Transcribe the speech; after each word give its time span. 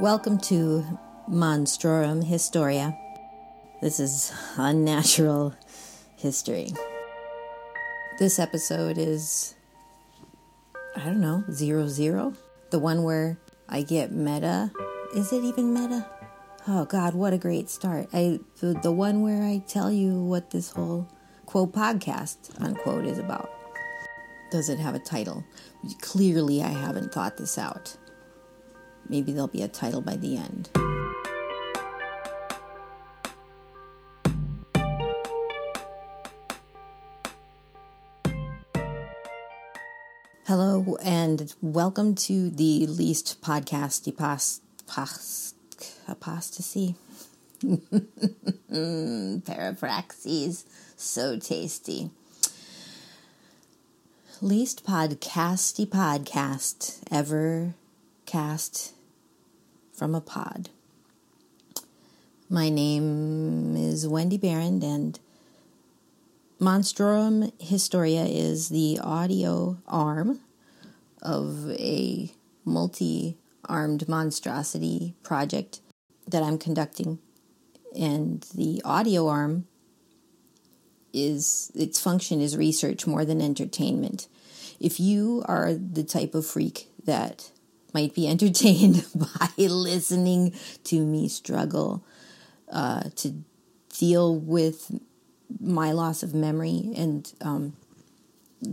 Welcome 0.00 0.38
to 0.38 0.98
Monstrorum 1.28 2.24
Historia. 2.24 2.96
This 3.82 4.00
is 4.00 4.32
unnatural 4.56 5.54
history. 6.16 6.70
This 8.18 8.38
episode 8.38 8.96
is, 8.96 9.54
I 10.96 11.04
don't 11.04 11.20
know, 11.20 11.44
zero 11.52 11.86
zero? 11.88 12.32
The 12.70 12.78
one 12.78 13.02
where 13.04 13.38
I 13.68 13.82
get 13.82 14.10
meta. 14.12 14.72
Is 15.14 15.30
it 15.30 15.44
even 15.44 15.74
meta? 15.74 16.08
Oh 16.66 16.86
God, 16.86 17.14
what 17.14 17.34
a 17.34 17.38
great 17.38 17.68
start. 17.68 18.08
I 18.14 18.40
the, 18.60 18.72
the 18.82 18.92
one 18.92 19.20
where 19.20 19.42
I 19.42 19.62
tell 19.68 19.92
you 19.92 20.14
what 20.24 20.50
this 20.50 20.70
whole 20.70 21.06
quote 21.44 21.72
podcast 21.72 22.50
unquote 22.60 23.04
is 23.04 23.18
about. 23.18 23.50
Does 24.50 24.70
it 24.70 24.78
have 24.78 24.94
a 24.94 25.00
title? 25.00 25.44
Clearly 26.00 26.62
I 26.62 26.70
haven't 26.70 27.12
thought 27.12 27.36
this 27.36 27.58
out. 27.58 27.96
Maybe 29.08 29.32
there'll 29.32 29.48
be 29.48 29.62
a 29.62 29.68
title 29.68 30.00
by 30.00 30.16
the 30.16 30.36
end. 30.36 30.70
Hello 40.46 40.96
and 41.02 41.54
welcome 41.62 42.14
to 42.14 42.50
the 42.50 42.86
least 42.86 43.40
podcast 43.40 44.14
post, 44.16 44.60
post, 44.86 45.56
apostasy. 46.06 46.94
Parapraxes, 48.70 50.64
so 50.96 51.38
tasty. 51.38 52.10
Least 54.40 54.84
podcasty 54.84 55.86
podcast 55.86 57.00
ever 57.10 57.74
cast 58.26 58.92
from 59.92 60.14
a 60.14 60.20
pod. 60.20 60.70
My 62.48 62.68
name 62.68 63.76
is 63.76 64.06
Wendy 64.06 64.38
Barron, 64.38 64.82
and 64.82 65.18
Monstrorum 66.60 67.52
Historia 67.60 68.24
is 68.24 68.68
the 68.68 68.98
audio 69.02 69.78
arm 69.86 70.40
of 71.20 71.70
a 71.70 72.30
multi 72.64 73.36
armed 73.68 74.08
monstrosity 74.08 75.14
project 75.22 75.80
that 76.26 76.42
I'm 76.42 76.58
conducting. 76.58 77.18
And 77.96 78.42
the 78.54 78.82
audio 78.84 79.28
arm 79.28 79.66
is 81.12 81.70
its 81.74 82.00
function 82.00 82.40
is 82.40 82.56
research 82.56 83.06
more 83.06 83.24
than 83.24 83.40
entertainment. 83.40 84.28
If 84.80 84.98
you 84.98 85.44
are 85.46 85.74
the 85.74 86.02
type 86.02 86.34
of 86.34 86.46
freak 86.46 86.88
that 87.04 87.50
might 87.92 88.14
be 88.14 88.28
entertained 88.34 89.06
by 89.14 89.48
listening 89.58 90.54
to 90.84 91.00
me 91.00 91.28
struggle 91.28 92.04
uh, 92.70 93.04
to 93.16 93.34
deal 93.90 94.34
with 94.34 94.98
my 95.60 95.92
loss 95.92 96.22
of 96.22 96.34
memory 96.34 96.92
and 96.96 97.32
um, 97.42 97.76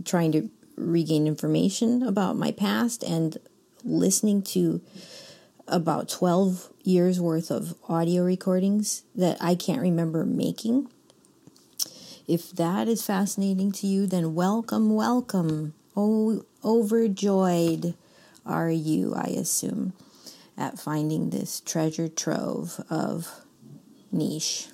trying 0.04 0.32
to 0.32 0.50
regain 0.76 1.26
information 1.26 2.02
about 2.02 2.36
my 2.36 2.50
past 2.50 3.02
and 3.02 3.36
listening 3.84 4.42
to 4.42 4.80
about 5.68 6.08
12 6.08 6.70
years 6.82 7.20
worth 7.20 7.50
of 7.50 7.74
audio 7.88 8.24
recordings 8.24 9.02
that 9.14 9.36
I 9.40 9.54
can't 9.54 9.80
remember 9.80 10.24
making. 10.24 10.90
If 12.26 12.50
that 12.52 12.88
is 12.88 13.04
fascinating 13.04 13.72
to 13.72 13.86
you, 13.86 14.06
then 14.06 14.34
welcome, 14.34 14.94
welcome. 14.94 15.74
Oh, 15.96 16.44
overjoyed 16.64 17.94
are 18.44 18.70
you, 18.70 19.14
I 19.14 19.28
assume, 19.28 19.92
at 20.56 20.78
finding 20.78 21.30
this 21.30 21.60
treasure 21.60 22.08
trove 22.08 22.80
of 22.90 23.28
niche. 24.12 24.68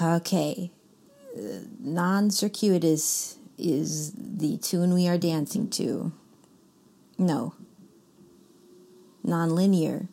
Okay, 0.00 0.70
non 1.80 2.30
circuitous 2.30 3.36
is 3.56 4.12
the 4.16 4.56
tune 4.58 4.94
we 4.94 5.08
are 5.08 5.18
dancing 5.18 5.68
to. 5.70 6.12
No, 7.16 7.54
non 9.24 9.54
linear. 9.54 10.08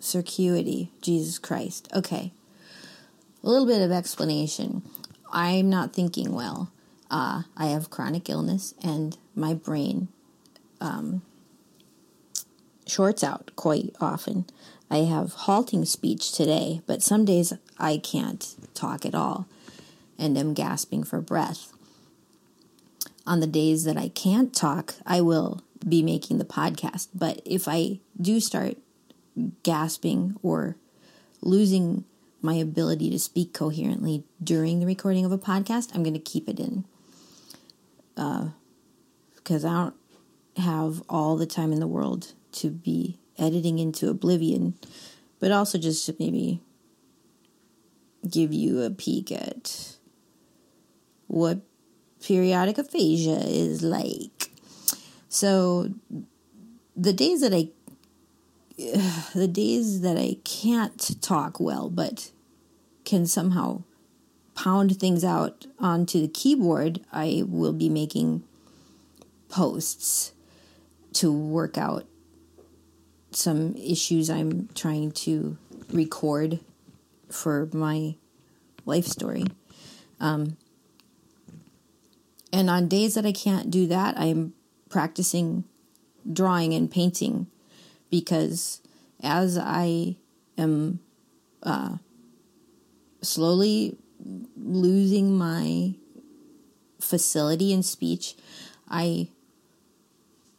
Circuity, 0.00 0.90
Jesus 1.00 1.38
Christ. 1.38 1.88
Okay, 1.94 2.32
a 3.42 3.48
little 3.48 3.66
bit 3.66 3.80
of 3.80 3.90
explanation. 3.90 4.82
I'm 5.32 5.68
not 5.68 5.92
thinking 5.92 6.32
well. 6.32 6.70
Uh, 7.10 7.42
I 7.56 7.66
have 7.66 7.90
chronic 7.90 8.28
illness 8.28 8.74
and 8.82 9.16
my 9.34 9.54
brain 9.54 10.08
um, 10.80 11.22
shorts 12.86 13.24
out 13.24 13.50
quite 13.56 13.94
often. 14.00 14.46
I 14.90 14.98
have 14.98 15.32
halting 15.32 15.84
speech 15.86 16.32
today, 16.32 16.82
but 16.86 17.02
some 17.02 17.24
days 17.24 17.52
I 17.78 17.96
can't 17.98 18.54
talk 18.74 19.04
at 19.04 19.14
all 19.14 19.46
and 20.18 20.36
am 20.38 20.54
gasping 20.54 21.02
for 21.04 21.20
breath. 21.20 21.72
On 23.26 23.40
the 23.40 23.46
days 23.46 23.84
that 23.84 23.96
I 23.96 24.08
can't 24.08 24.54
talk, 24.54 24.94
I 25.06 25.20
will 25.20 25.62
be 25.86 26.02
making 26.02 26.38
the 26.38 26.44
podcast. 26.44 27.08
But 27.14 27.40
if 27.44 27.66
I 27.66 28.00
do 28.20 28.38
start 28.40 28.76
gasping 29.62 30.36
or 30.42 30.76
losing 31.40 32.04
my 32.42 32.54
ability 32.54 33.10
to 33.10 33.18
speak 33.18 33.54
coherently 33.54 34.24
during 34.42 34.80
the 34.80 34.86
recording 34.86 35.24
of 35.24 35.32
a 35.32 35.38
podcast, 35.38 35.94
I'm 35.94 36.02
going 36.02 36.14
to 36.14 36.20
keep 36.20 36.48
it 36.48 36.60
in. 36.60 36.84
Uh, 38.16 38.48
because 39.44 39.64
I 39.64 39.72
don't 39.72 39.94
have 40.56 41.02
all 41.08 41.36
the 41.36 41.46
time 41.46 41.72
in 41.72 41.80
the 41.80 41.86
world 41.86 42.32
to 42.52 42.70
be 42.70 43.18
editing 43.38 43.78
into 43.78 44.08
oblivion, 44.08 44.74
but 45.38 45.52
also 45.52 45.76
just 45.76 46.06
to 46.06 46.16
maybe 46.18 46.60
give 48.28 48.54
you 48.54 48.82
a 48.82 48.90
peek 48.90 49.30
at 49.30 49.96
what 51.26 51.60
periodic 52.22 52.78
aphasia 52.78 53.38
is 53.46 53.82
like. 53.82 54.50
So 55.28 55.90
the 56.96 57.12
days 57.12 57.42
that 57.42 57.52
I 57.52 57.68
the 59.34 59.48
days 59.48 60.00
that 60.00 60.16
I 60.16 60.38
can't 60.44 61.22
talk 61.22 61.60
well 61.60 61.90
but 61.90 62.30
can 63.04 63.26
somehow 63.26 63.82
pound 64.54 64.98
things 64.98 65.24
out 65.24 65.66
onto 65.78 66.20
the 66.20 66.28
keyboard, 66.28 67.00
I 67.12 67.44
will 67.46 67.72
be 67.72 67.88
making 67.88 68.44
posts 69.54 70.32
to 71.12 71.32
work 71.32 71.78
out 71.78 72.04
some 73.30 73.76
issues 73.76 74.28
I'm 74.28 74.68
trying 74.74 75.12
to 75.12 75.56
record 75.92 76.58
for 77.30 77.68
my 77.72 78.16
life 78.84 79.06
story. 79.06 79.44
Um, 80.18 80.56
and 82.52 82.68
on 82.68 82.88
days 82.88 83.14
that 83.14 83.24
I 83.24 83.30
can't 83.30 83.70
do 83.70 83.86
that, 83.86 84.18
I'm 84.18 84.54
practicing 84.88 85.62
drawing 86.32 86.74
and 86.74 86.90
painting 86.90 87.46
because 88.10 88.80
as 89.22 89.56
I 89.56 90.16
am 90.58 90.98
uh, 91.62 91.98
slowly 93.22 93.98
losing 94.56 95.38
my 95.38 95.94
facility 97.00 97.72
in 97.72 97.84
speech, 97.84 98.34
I 98.88 99.28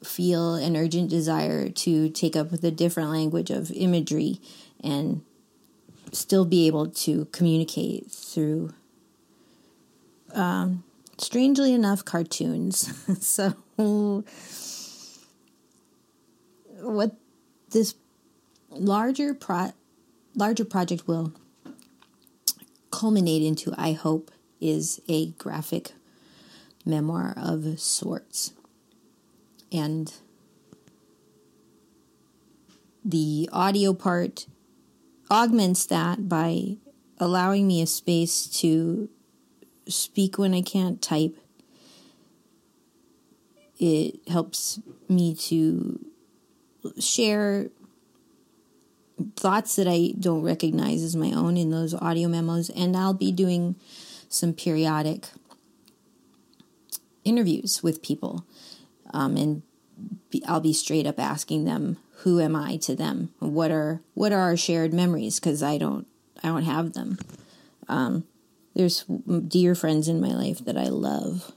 feel 0.06 0.56
an 0.56 0.76
urgent 0.76 1.10
desire 1.10 1.70
to 1.70 2.10
take 2.10 2.36
up 2.36 2.50
the 2.52 2.72
different 2.72 3.10
language 3.10 3.50
of 3.50 3.72
imagery 3.72 4.40
and 4.84 5.24
still 6.12 6.46
be 6.46 6.68
able 6.68 6.88
to 6.88 7.26
communicate 7.26 8.12
through 8.12 8.74
um, 10.34 10.84
strangely 11.18 11.74
enough 11.74 12.04
cartoons. 12.06 12.94
So 13.22 13.54
what 16.86 17.16
this 17.72 17.96
larger 18.70 19.34
pro 19.34 19.72
larger 20.36 20.66
project 20.66 21.08
will 21.08 21.34
culminate 22.92 23.42
into 23.42 23.74
i 23.78 23.94
hope 23.94 24.32
is 24.62 25.02
a 25.08 25.28
graphic 25.32 25.94
memoir 26.86 27.34
of 27.38 27.80
sorts 27.80 28.54
and 29.76 30.14
the 33.04 33.50
audio 33.52 33.94
part 33.94 34.48
augments 35.30 35.86
that 35.86 36.28
by 36.28 36.78
allowing 37.20 37.68
me 37.68 37.82
a 37.82 37.88
space 37.88 38.48
to 38.48 39.10
speak 39.88 40.38
when 40.38 40.54
I 40.54 40.62
can't 40.62 41.02
type. 41.02 41.38
It 43.78 44.20
helps 44.28 44.80
me 45.10 45.36
to 45.36 46.06
share 47.00 47.70
thoughts 49.36 49.76
that 49.76 49.88
I 49.88 50.14
don't 50.20 50.42
recognize 50.42 51.04
as 51.04 51.16
my 51.16 51.32
own 51.32 51.58
in 51.58 51.72
those 51.72 51.94
audio 51.94 52.28
memos, 52.28 52.70
and 52.70 52.96
I'll 52.96 53.14
be 53.14 53.32
doing 53.32 53.76
some 54.30 54.54
periodic 54.54 55.28
interviews 57.24 57.82
with 57.82 58.02
people 58.02 58.46
um, 59.14 59.36
and 59.38 59.62
I'll 60.48 60.62
be 60.62 60.74
straight 60.74 61.08
up 61.08 61.20
asking 61.20 61.66
them, 61.66 61.98
"Who 62.24 62.40
am 62.40 62.56
I 62.56 62.78
to 62.78 62.96
them? 62.96 63.34
What 63.40 63.72
are 63.72 64.02
what 64.14 64.32
are 64.32 64.42
our 64.42 64.58
shared 64.58 64.94
memories?" 64.94 65.40
Because 65.40 65.62
I 65.64 65.78
don't 65.78 66.08
I 66.44 66.48
don't 66.50 66.64
have 66.64 66.94
them. 66.94 67.20
Um, 67.88 68.26
there's 68.76 69.06
dear 69.48 69.76
friends 69.76 70.08
in 70.08 70.20
my 70.20 70.34
life 70.34 70.60
that 70.66 70.78
I 70.78 70.88
love, 70.88 71.52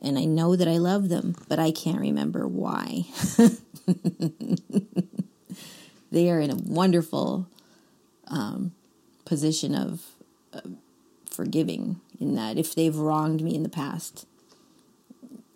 and 0.00 0.18
I 0.18 0.24
know 0.24 0.56
that 0.56 0.68
I 0.68 0.78
love 0.78 1.08
them, 1.08 1.36
but 1.48 1.58
I 1.58 1.70
can't 1.70 2.00
remember 2.00 2.46
why. 2.46 3.04
they 6.10 6.30
are 6.30 6.40
in 6.40 6.50
a 6.50 6.56
wonderful 6.56 7.46
um, 8.28 8.72
position 9.24 9.74
of 9.74 10.02
forgiving 11.30 12.00
in 12.20 12.34
that 12.34 12.58
if 12.58 12.74
they've 12.74 12.96
wronged 12.96 13.42
me 13.42 13.54
in 13.54 13.62
the 13.62 13.68
past, 13.68 14.26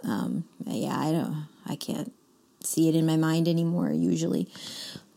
um, 0.04 0.44
yeah, 0.66 0.96
I 0.98 1.10
don't, 1.10 1.48
I 1.66 1.74
can't 1.76 2.12
see 2.66 2.88
it 2.88 2.94
in 2.94 3.06
my 3.06 3.16
mind 3.16 3.48
anymore. 3.48 3.90
Usually, 3.92 4.48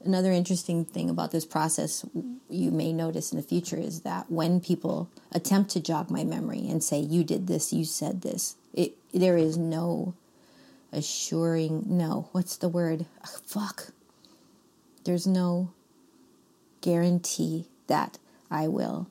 another 0.05 0.31
interesting 0.31 0.85
thing 0.85 1.09
about 1.09 1.31
this 1.31 1.45
process 1.45 2.05
you 2.49 2.71
may 2.71 2.93
notice 2.93 3.31
in 3.31 3.37
the 3.37 3.43
future 3.43 3.77
is 3.77 4.01
that 4.01 4.31
when 4.31 4.61
people 4.61 5.09
attempt 5.31 5.71
to 5.71 5.79
jog 5.79 6.09
my 6.11 6.23
memory 6.23 6.67
and 6.69 6.83
say 6.83 6.99
you 6.99 7.23
did 7.23 7.47
this 7.47 7.73
you 7.73 7.83
said 7.83 8.21
this 8.21 8.55
it 8.73 8.95
there 9.13 9.37
is 9.37 9.57
no 9.57 10.13
assuring 10.91 11.83
no 11.87 12.29
what's 12.31 12.55
the 12.57 12.69
word? 12.69 13.05
Ugh, 13.23 13.41
fuck. 13.45 13.87
There's 15.03 15.27
no 15.27 15.71
guarantee 16.81 17.67
that 17.87 18.19
i 18.51 18.67
will 18.67 19.07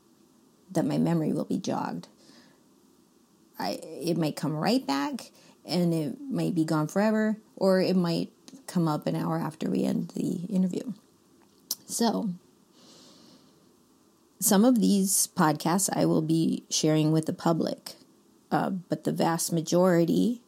that 0.70 0.84
my 0.84 0.98
memory 0.98 1.32
will 1.32 1.44
be 1.44 1.58
jogged. 1.58 2.08
I 3.58 3.80
it 3.82 4.16
might 4.16 4.36
come 4.36 4.52
right 4.52 4.84
back 4.86 5.30
and 5.64 5.92
it 5.92 6.20
might 6.20 6.54
be 6.54 6.64
gone 6.64 6.86
forever 6.88 7.38
or 7.56 7.80
it 7.80 7.96
might 7.96 8.30
come 8.66 8.88
up 8.88 9.06
an 9.06 9.16
hour 9.16 9.38
after 9.38 9.70
we 9.70 9.84
end 9.84 10.08
the 10.14 10.44
interview. 10.52 10.92
So, 11.86 12.30
some 14.40 14.64
of 14.64 14.80
these 14.80 15.28
podcasts 15.36 15.88
I 15.92 16.04
will 16.06 16.22
be 16.22 16.64
sharing 16.70 17.12
with 17.12 17.26
the 17.26 17.32
public, 17.32 17.94
uh, 18.50 18.70
but 18.70 19.04
the 19.04 19.12
vast 19.12 19.52
majority 19.52 20.40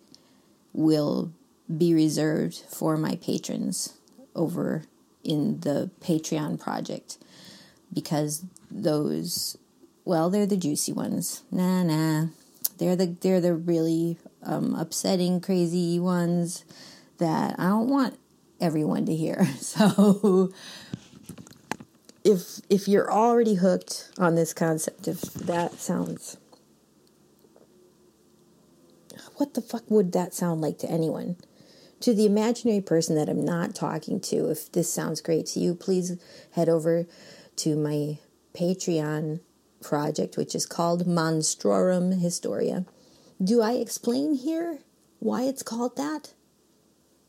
will 0.73 1.33
be 1.75 1.95
reserved 1.95 2.63
for 2.69 2.97
my 2.97 3.17
patrons 3.17 3.95
over 4.35 4.85
in 5.25 5.61
the 5.61 5.91
Patreon 6.01 6.61
project 6.61 7.19
because 7.93 8.45
those, 8.71 9.57
well, 10.05 10.31
they're 10.31 10.47
the 10.47 10.57
juicy 10.57 10.93
ones. 10.93 11.43
Nah, 11.51 11.83
nah, 11.83 12.27
they're 12.79 12.97
the 12.97 13.07
they're 13.07 13.41
the 13.41 13.55
really 13.55 14.19
um, 14.43 14.75
upsetting, 14.75 15.41
crazy 15.41 15.99
ones 15.99 16.65
that 17.19 17.57
I 17.59 17.69
don't 17.69 17.89
want 17.89 18.19
everyone 18.61 19.07
to 19.07 19.15
hear. 19.15 19.47
So 19.59 20.53
if 22.25 22.61
if 22.69 22.89
you're 22.89 23.11
already 23.11 23.55
hooked 23.55 24.11
on 24.19 24.35
this 24.35 24.53
concept, 24.53 25.07
if 25.07 25.21
that 25.35 25.75
sounds 25.75 26.37
what 29.37 29.55
the 29.55 29.61
fuck 29.61 29.91
would 29.91 30.13
that 30.13 30.35
sound 30.35 30.61
like 30.61 30.79
to 30.79 30.91
anyone? 30.91 31.37
To 32.01 32.15
the 32.15 32.27
imaginary 32.27 32.81
person 32.81 33.17
that 33.17 33.29
I'm 33.29 33.45
not 33.45 33.75
talking 33.75 34.21
to, 34.21 34.51
if 34.51 34.71
this 34.73 34.93
sounds 34.93 35.21
great 35.21 35.47
to 35.47 35.61
you, 35.61 35.75
please 35.75 36.19
head 36.53 36.69
over 36.69 37.07
to 37.57 37.77
my 37.77 38.19
Patreon 38.55 39.41
project, 39.83 40.37
which 40.37 40.55
is 40.55 40.67
called 40.67 41.07
Monstrorum 41.07 42.21
Historia. 42.21 42.85
Do 43.43 43.61
I 43.63 43.73
explain 43.73 44.35
here 44.35 44.79
why 45.19 45.43
it's 45.43 45.63
called 45.63 45.97
that? 45.97 46.33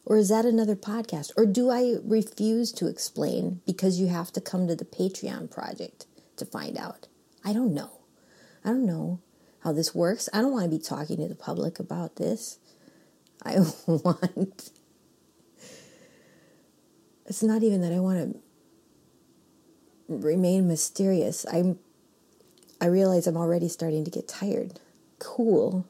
Or 0.08 0.16
is 0.16 0.30
that 0.30 0.46
another 0.46 0.78
podcast? 0.78 1.34
Or 1.36 1.46
do 1.46 1.70
I 1.70 1.96
refuse 2.02 2.72
to 2.72 2.88
explain 2.88 3.60
because 3.68 4.00
you 4.00 4.08
have 4.08 4.32
to 4.32 4.42
come 4.42 4.66
to 4.68 4.76
the 4.76 4.86
Patreon 4.86 5.52
project 5.52 6.06
to 6.38 6.46
find 6.46 6.78
out? 6.78 7.08
I 7.44 7.52
don't 7.52 7.74
know. 7.74 8.00
I 8.64 8.70
don't 8.70 8.86
know 8.86 9.20
how 9.66 9.74
this 9.74 9.94
works. 9.94 10.30
I 10.32 10.40
don't 10.40 10.54
want 10.54 10.64
to 10.64 10.70
be 10.70 10.82
talking 10.82 11.18
to 11.18 11.28
the 11.28 11.36
public 11.36 11.78
about 11.78 12.16
this. 12.16 12.58
I 13.44 13.58
want. 13.86 14.70
It's 17.26 17.44
not 17.44 17.62
even 17.64 17.82
that 17.82 17.92
I 17.92 18.00
want 18.00 18.34
to 18.34 18.40
remain 20.08 20.70
mysterious. 20.70 21.46
I'm. 21.52 21.80
I 22.80 22.86
realize 22.86 23.28
I'm 23.28 23.36
already 23.36 23.68
starting 23.68 24.06
to 24.06 24.12
get 24.12 24.30
tired. 24.30 24.80
Cool. 25.20 25.86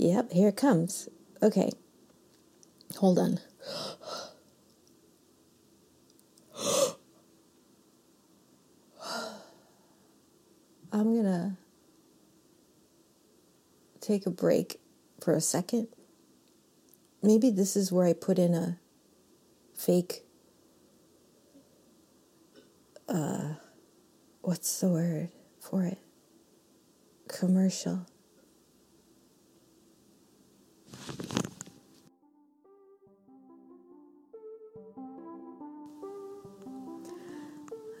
Yep, 0.00 0.32
here 0.32 0.48
it 0.48 0.56
comes. 0.56 1.10
Okay. 1.42 1.70
Hold 2.96 3.18
on. 3.18 3.38
I'm 10.90 11.12
going 11.12 11.24
to 11.24 11.52
take 14.00 14.24
a 14.24 14.30
break 14.30 14.80
for 15.22 15.34
a 15.34 15.40
second. 15.42 15.88
Maybe 17.22 17.50
this 17.50 17.76
is 17.76 17.92
where 17.92 18.06
I 18.06 18.14
put 18.14 18.38
in 18.38 18.54
a 18.54 18.78
fake 19.74 20.24
uh 23.06 23.54
what's 24.40 24.80
the 24.80 24.88
word 24.88 25.28
for 25.60 25.84
it? 25.84 25.98
Commercial. 27.28 28.06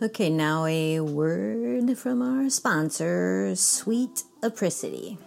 Okay, 0.02 0.30
now 0.30 0.64
a 0.64 1.00
word 1.00 1.98
from 1.98 2.22
our 2.22 2.48
sponsor, 2.48 3.54
Sweet 3.54 4.22
Apricity. 4.42 5.18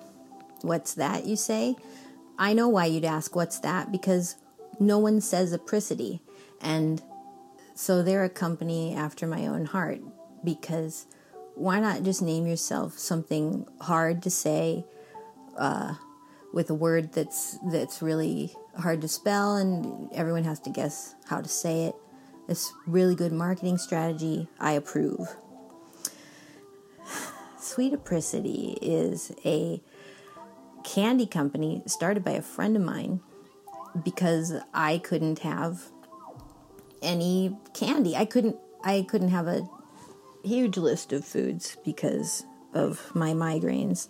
What's 0.63 0.95
that, 0.95 1.27
you 1.27 1.35
say? 1.35 1.75
I 2.39 2.53
know 2.53 2.69
why 2.69 2.87
you'd 2.87 3.05
ask 3.05 3.35
what's 3.35 3.59
that 3.59 3.91
because 3.91 4.35
no 4.79 4.97
one 4.97 5.21
says 5.21 5.53
apricity. 5.53 6.21
And 6.59 7.03
so 7.75 8.01
they're 8.01 8.23
a 8.23 8.29
company 8.29 8.95
after 8.95 9.27
my 9.27 9.45
own 9.45 9.65
heart 9.65 10.01
because 10.43 11.05
why 11.53 11.79
not 11.79 12.01
just 12.01 12.23
name 12.23 12.47
yourself 12.47 12.97
something 12.97 13.67
hard 13.79 14.23
to 14.23 14.31
say 14.31 14.85
uh, 15.55 15.93
with 16.51 16.71
a 16.71 16.75
word 16.75 17.13
that's 17.13 17.59
that's 17.71 18.01
really 18.01 18.55
hard 18.75 19.01
to 19.01 19.07
spell 19.07 19.55
and 19.55 20.11
everyone 20.13 20.45
has 20.45 20.59
to 20.61 20.71
guess 20.71 21.13
how 21.27 21.41
to 21.41 21.49
say 21.49 21.83
it 21.83 21.95
it's 22.47 22.73
really 22.85 23.15
good 23.15 23.31
marketing 23.31 23.77
strategy. 23.77 24.47
I 24.59 24.73
approve. 24.73 25.27
Sweet 27.59 27.93
Apricity 27.93 28.77
is 28.81 29.31
a 29.45 29.81
candy 30.83 31.25
company 31.25 31.81
started 31.85 32.23
by 32.23 32.31
a 32.31 32.41
friend 32.41 32.75
of 32.75 32.81
mine 32.81 33.21
because 34.03 34.53
I 34.73 34.97
couldn't 34.97 35.39
have 35.39 35.83
any 37.01 37.57
candy. 37.73 38.15
I 38.15 38.25
couldn't 38.25 38.57
I 38.83 39.05
couldn't 39.07 39.29
have 39.29 39.47
a 39.47 39.67
huge 40.43 40.77
list 40.77 41.13
of 41.13 41.23
foods 41.23 41.77
because 41.85 42.43
of 42.73 43.15
my 43.15 43.31
migraines 43.31 44.09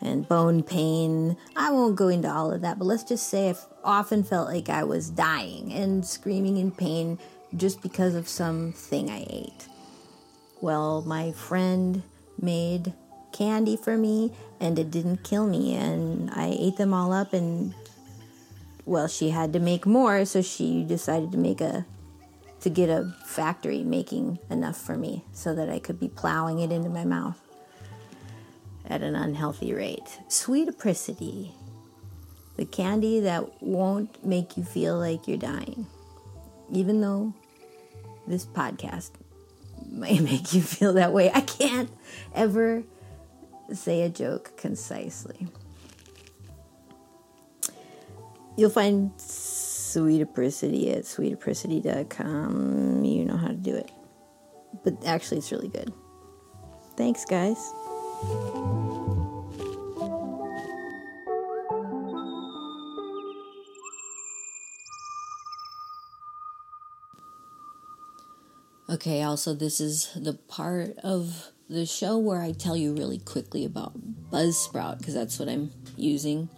and 0.00 0.28
bone 0.28 0.62
pain. 0.62 1.36
I 1.56 1.70
won't 1.70 1.96
go 1.96 2.08
into 2.08 2.30
all 2.30 2.52
of 2.52 2.60
that, 2.60 2.78
but 2.78 2.84
let's 2.84 3.04
just 3.04 3.28
say 3.28 3.48
I 3.48 3.56
often 3.84 4.22
felt 4.22 4.48
like 4.48 4.68
I 4.68 4.84
was 4.84 5.08
dying 5.08 5.72
and 5.72 6.04
screaming 6.04 6.56
in 6.56 6.72
pain 6.72 7.18
just 7.56 7.82
because 7.82 8.14
of 8.14 8.28
something 8.28 9.10
I 9.10 9.26
ate. 9.28 9.68
Well, 10.60 11.02
my 11.02 11.32
friend 11.32 12.02
made 12.40 12.92
candy 13.32 13.76
for 13.76 13.96
me 13.96 14.32
and 14.60 14.78
it 14.78 14.90
didn't 14.90 15.24
kill 15.24 15.46
me 15.46 15.74
and 15.74 16.30
I 16.30 16.54
ate 16.58 16.76
them 16.76 16.94
all 16.94 17.12
up 17.12 17.32
and 17.32 17.74
well, 18.84 19.06
she 19.06 19.30
had 19.30 19.52
to 19.52 19.60
make 19.60 19.86
more, 19.86 20.24
so 20.24 20.42
she 20.42 20.82
decided 20.82 21.32
to 21.32 21.38
make 21.38 21.60
a 21.60 21.86
to 22.60 22.70
get 22.70 22.88
a 22.88 23.12
factory 23.24 23.82
making 23.82 24.38
enough 24.48 24.76
for 24.76 24.96
me 24.96 25.24
so 25.32 25.52
that 25.52 25.68
I 25.68 25.80
could 25.80 25.98
be 25.98 26.08
plowing 26.08 26.60
it 26.60 26.70
into 26.70 26.88
my 26.88 27.04
mouth 27.04 27.40
at 28.86 29.02
an 29.02 29.16
unhealthy 29.16 29.74
rate. 29.74 30.20
Sweet 30.28 30.68
apricity, 30.68 31.52
the 32.56 32.64
candy 32.64 33.18
that 33.18 33.60
won't 33.60 34.24
make 34.24 34.56
you 34.56 34.62
feel 34.62 34.96
like 34.96 35.26
you're 35.26 35.38
dying, 35.38 35.86
even 36.70 37.00
though 37.00 37.34
this 38.26 38.46
podcast 38.46 39.10
may 39.90 40.18
make 40.20 40.52
you 40.52 40.62
feel 40.62 40.92
that 40.94 41.12
way. 41.12 41.30
I 41.32 41.40
can't 41.40 41.90
ever 42.34 42.84
say 43.72 44.02
a 44.02 44.08
joke 44.08 44.56
concisely. 44.56 45.46
You'll 48.56 48.70
find 48.70 49.12
Sweet 49.18 50.20
Apricity 50.20 50.92
at 50.92 51.04
sweetapricity.com. 51.04 53.04
You 53.04 53.24
know 53.24 53.36
how 53.36 53.48
to 53.48 53.54
do 53.54 53.74
it. 53.74 53.90
But 54.84 55.04
actually, 55.06 55.38
it's 55.38 55.50
really 55.52 55.68
good. 55.68 55.92
Thanks, 56.96 57.24
guys. 57.24 57.72
Okay, 68.92 69.22
also, 69.22 69.54
this 69.54 69.80
is 69.80 70.10
the 70.14 70.34
part 70.34 70.98
of 70.98 71.50
the 71.70 71.86
show 71.86 72.18
where 72.18 72.42
I 72.42 72.52
tell 72.52 72.76
you 72.76 72.92
really 72.92 73.16
quickly 73.16 73.64
about 73.64 73.94
Buzzsprout 74.30 74.98
because 74.98 75.14
that's 75.14 75.38
what 75.38 75.48
I'm 75.48 75.70
using 75.96 76.50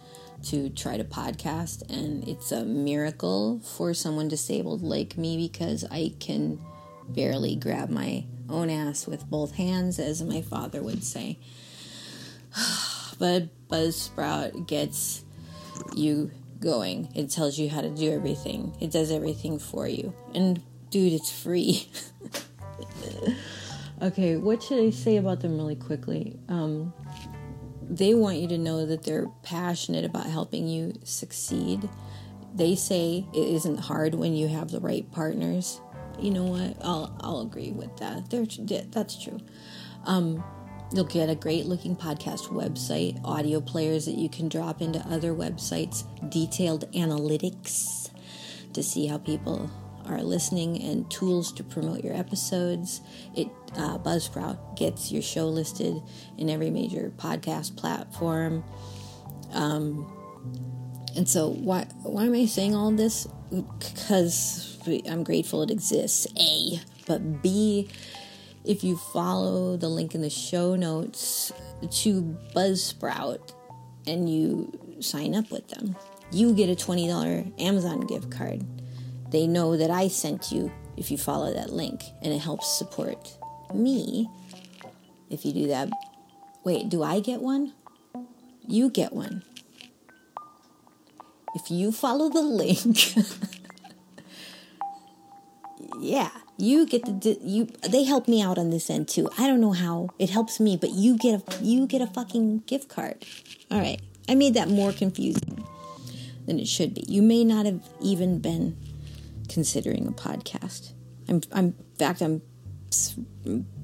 to 0.47 0.67
try 0.67 0.97
to 0.97 1.05
podcast. 1.05 1.89
And 1.89 2.27
it's 2.27 2.51
a 2.51 2.65
miracle 2.65 3.61
for 3.61 3.93
someone 3.93 4.27
disabled 4.27 4.81
like 4.81 5.17
me 5.17 5.37
because 5.47 5.85
I 5.89 6.13
can 6.19 6.59
barely 7.07 7.55
grab 7.55 7.89
my 7.89 8.25
own 8.49 8.69
ass 8.69 9.07
with 9.07 9.25
both 9.29 9.55
hands, 9.55 9.97
as 9.97 10.21
my 10.21 10.41
father 10.41 10.83
would 10.83 11.05
say. 11.05 11.39
but 13.17 13.47
Buzzsprout 13.69 14.67
gets 14.67 15.23
you 15.95 16.31
going. 16.59 17.13
It 17.15 17.29
tells 17.29 17.57
you 17.57 17.69
how 17.69 17.79
to 17.79 17.89
do 17.89 18.11
everything. 18.11 18.75
It 18.81 18.91
does 18.91 19.09
everything 19.09 19.57
for 19.57 19.87
you. 19.87 20.13
And 20.33 20.61
dude, 20.89 21.13
it's 21.13 21.31
free. 21.31 21.87
okay, 24.01 24.37
what 24.37 24.63
should 24.63 24.83
I 24.83 24.89
say 24.89 25.17
about 25.17 25.41
them 25.41 25.57
really 25.57 25.75
quickly? 25.75 26.39
Um, 26.49 26.93
they 27.81 28.13
want 28.13 28.37
you 28.37 28.47
to 28.49 28.57
know 28.57 28.85
that 28.85 29.03
they're 29.03 29.27
passionate 29.43 30.05
about 30.05 30.25
helping 30.25 30.67
you 30.67 30.93
succeed. 31.03 31.87
They 32.53 32.75
say 32.75 33.27
it 33.33 33.47
isn't 33.47 33.79
hard 33.79 34.15
when 34.15 34.35
you 34.35 34.47
have 34.47 34.71
the 34.71 34.79
right 34.79 35.09
partners. 35.11 35.81
You 36.19 36.31
know 36.31 36.45
what? 36.45 36.77
I'll 36.81 37.15
I'll 37.19 37.41
agree 37.41 37.71
with 37.71 37.97
that. 37.97 38.29
They're, 38.29 38.45
that's 38.91 39.21
true. 39.21 39.39
Um, 40.05 40.43
You'll 40.93 41.05
get 41.05 41.29
a 41.29 41.35
great 41.35 41.65
looking 41.65 41.95
podcast 41.95 42.47
website, 42.49 43.19
audio 43.25 43.59
players 43.59 44.05
that 44.05 44.15
you 44.15 44.29
can 44.29 44.47
drop 44.47 44.81
into 44.81 44.99
other 45.09 45.33
websites, 45.33 46.05
detailed 46.29 46.89
analytics 46.93 48.11
to 48.73 48.83
see 48.83 49.07
how 49.07 49.17
people 49.17 49.69
are 50.07 50.21
listening, 50.21 50.81
and 50.81 51.09
tools 51.09 51.51
to 51.53 51.63
promote 51.63 52.03
your 52.03 52.15
episodes. 52.15 53.01
It 53.35 53.47
uh, 53.77 53.97
Buzzsprout 53.99 54.77
gets 54.77 55.11
your 55.11 55.21
show 55.21 55.47
listed 55.47 56.01
in 56.37 56.49
every 56.49 56.69
major 56.69 57.11
podcast 57.17 57.75
platform. 57.75 58.63
Um, 59.53 60.11
and 61.15 61.27
so, 61.27 61.49
why 61.49 61.87
why 62.03 62.25
am 62.25 62.33
I 62.33 62.45
saying 62.45 62.75
all 62.75 62.91
this? 62.91 63.27
Because 63.51 64.77
I'm 65.09 65.23
grateful 65.23 65.61
it 65.63 65.71
exists. 65.71 66.27
A, 66.37 66.79
but 67.05 67.41
B 67.41 67.89
if 68.65 68.83
you 68.83 68.97
follow 68.97 69.77
the 69.77 69.87
link 69.87 70.15
in 70.15 70.21
the 70.21 70.29
show 70.29 70.75
notes 70.75 71.51
to 71.91 72.37
Buzzsprout 72.55 73.53
and 74.07 74.29
you 74.29 74.97
sign 74.99 75.35
up 75.35 75.51
with 75.51 75.67
them, 75.69 75.95
you 76.31 76.53
get 76.53 76.69
a 76.69 76.75
$20 76.75 77.61
Amazon 77.61 78.01
gift 78.01 78.31
card. 78.31 78.63
They 79.29 79.47
know 79.47 79.77
that 79.77 79.89
I 79.89 80.07
sent 80.07 80.51
you 80.51 80.71
if 80.97 81.11
you 81.11 81.17
follow 81.17 81.53
that 81.53 81.71
link, 81.71 82.03
and 82.21 82.33
it 82.33 82.39
helps 82.39 82.77
support 82.77 83.37
me 83.73 84.29
if 85.29 85.45
you 85.45 85.53
do 85.53 85.67
that. 85.67 85.89
Wait, 86.63 86.89
do 86.89 87.03
I 87.03 87.19
get 87.19 87.41
one? 87.41 87.73
You 88.67 88.89
get 88.89 89.13
one. 89.13 89.43
If 91.53 91.71
you 91.71 91.91
follow 91.91 92.29
the 92.29 92.41
link, 92.41 93.15
yeah, 95.99 96.31
you 96.57 96.85
get 96.85 97.03
the 97.05 97.37
you 97.41 97.67
they 97.89 98.03
help 98.03 98.27
me 98.27 98.41
out 98.41 98.57
on 98.57 98.69
this 98.69 98.89
end 98.89 99.07
too 99.07 99.29
i 99.37 99.45
don't 99.45 99.59
know 99.59 99.73
how 99.73 100.09
it 100.19 100.29
helps 100.29 100.59
me 100.59 100.77
but 100.77 100.91
you 100.91 101.17
get 101.17 101.41
a 101.41 101.63
you 101.63 101.85
get 101.85 102.01
a 102.01 102.07
fucking 102.07 102.59
gift 102.59 102.87
card 102.87 103.25
all 103.69 103.79
right 103.79 104.01
i 104.29 104.35
made 104.35 104.53
that 104.53 104.69
more 104.69 104.93
confusing 104.93 105.65
than 106.45 106.59
it 106.59 106.67
should 106.67 106.93
be 106.93 107.03
you 107.07 107.21
may 107.21 107.43
not 107.43 107.65
have 107.65 107.81
even 108.01 108.39
been 108.39 108.75
considering 109.49 110.07
a 110.07 110.11
podcast 110.11 110.93
i'm 111.29 111.41
i'm 111.51 111.65
in 111.65 111.95
fact 111.97 112.21
i'm 112.21 112.41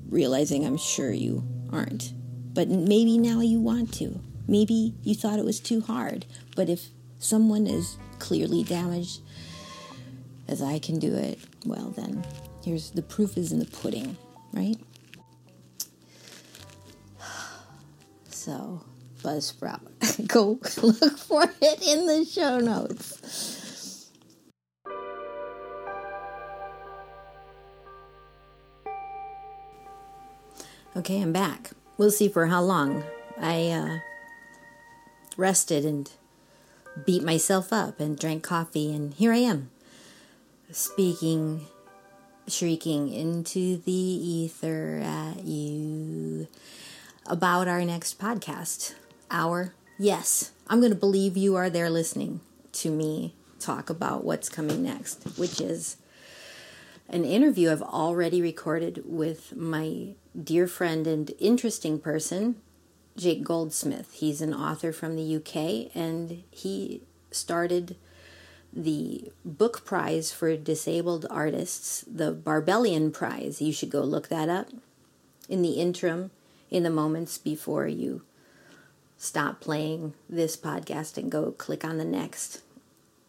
realizing 0.10 0.66
i'm 0.66 0.78
sure 0.78 1.12
you 1.12 1.44
aren't 1.72 2.14
but 2.54 2.68
maybe 2.68 3.18
now 3.18 3.40
you 3.40 3.60
want 3.60 3.94
to 3.94 4.20
maybe 4.48 4.94
you 5.04 5.16
thought 5.16 5.40
it 5.40 5.46
was 5.46 5.60
too 5.60 5.82
hard 5.82 6.26
but 6.56 6.70
if 6.70 6.88
someone 7.20 7.68
is 7.68 7.98
clearly 8.20 8.64
damaged 8.64 9.22
as 10.48 10.62
i 10.62 10.80
can 10.80 11.00
do 11.00 11.14
it 11.16 11.40
well 11.66 11.92
then 11.96 12.24
Here's 12.64 12.92
the 12.92 13.02
proof 13.02 13.38
is 13.38 13.52
in 13.52 13.60
the 13.60 13.66
pudding, 13.66 14.18
right? 14.54 14.78
So, 18.30 18.82
Buzzsprout. 19.24 20.28
Go 20.28 20.60
look 20.82 21.18
for 21.20 21.44
it 21.62 21.82
in 21.88 22.08
the 22.08 22.26
show 22.26 22.58
notes. 22.58 23.61
Okay, 30.94 31.22
I'm 31.22 31.32
back. 31.32 31.72
We'll 31.98 32.12
see 32.12 32.28
for 32.28 32.48
how 32.48 32.62
long. 32.62 33.06
I 33.40 33.70
uh, 33.70 34.00
rested 35.38 35.86
and 35.86 36.12
beat 37.06 37.24
myself 37.24 37.72
up 37.72 38.02
and 38.02 38.20
drank 38.20 38.44
coffee, 38.44 38.94
and 38.94 39.14
here 39.14 39.32
I 39.32 39.38
am 39.38 39.70
speaking 40.70 41.68
shrieking 42.46 43.08
into 43.08 43.78
the 43.78 43.92
ether 43.92 45.00
at 45.02 45.46
you 45.46 46.50
about 47.26 47.70
our 47.70 47.86
next 47.86 48.20
podcast. 48.20 48.94
Our, 49.30 49.74
yes, 49.98 50.52
I'm 50.68 50.82
going 50.82 50.92
to 50.92 50.98
believe 50.98 51.38
you 51.38 51.56
are 51.56 51.70
there 51.70 51.90
listening 51.90 52.42
to 52.74 52.92
me 52.92 53.34
talk 53.60 53.90
about 53.90 54.26
what's 54.26 54.50
coming 54.50 54.84
next, 54.84 55.24
which 55.38 55.62
is 55.62 55.96
an 57.12 57.26
interview 57.26 57.70
I've 57.70 57.82
already 57.82 58.42
recorded 58.42 59.04
with 59.06 59.56
my 59.56 60.16
dear 60.42 60.66
friend 60.66 61.06
and 61.06 61.32
interesting 61.40 62.00
person, 62.00 62.56
Jake 63.18 63.44
Goldsmith. 63.44 64.14
He's 64.14 64.42
an 64.42 64.54
author 64.54 64.94
from 64.94 65.18
the 65.18 65.36
UK 65.36 65.92
and 65.94 66.44
he 66.50 67.02
started 67.30 67.98
the 68.72 69.30
book 69.44 69.84
prize 69.84 70.32
for 70.32 70.56
disabled 70.56 71.26
artists, 71.30 72.06
the 72.08 72.34
Barbellion 72.34 73.12
Prize. 73.12 73.62
You 73.62 73.74
should 73.74 73.90
go 73.90 74.02
look 74.02 74.30
that 74.30 74.48
up. 74.48 74.68
In 75.50 75.62
the 75.62 75.74
interim, 75.74 76.32
in 76.70 76.84
the 76.84 76.90
moments 76.90 77.38
before 77.38 77.88
you 77.88 78.22
stop 79.18 79.60
playing 79.60 80.14
this 80.30 80.56
podcast 80.56 81.18
and 81.18 81.30
go 81.30 81.52
click 81.52 81.84
on 81.84 81.98
the 81.98 82.06
next. 82.06 82.62